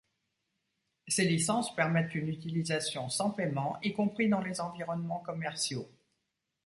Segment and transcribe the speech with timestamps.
[1.07, 5.87] Ces licences permettent une utilisation sans paiement, y compris dans les environnements commerciaux.